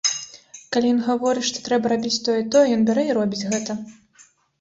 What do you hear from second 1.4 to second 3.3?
што трэба рабіць тое і тое, ён бярэ і